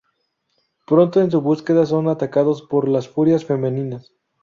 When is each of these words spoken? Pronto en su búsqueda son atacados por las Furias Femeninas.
Pronto 0.87 1.21
en 1.21 1.29
su 1.29 1.41
búsqueda 1.41 1.85
son 1.85 2.07
atacados 2.09 2.63
por 2.63 2.87
las 2.89 3.07
Furias 3.07 3.45
Femeninas. 3.45 4.13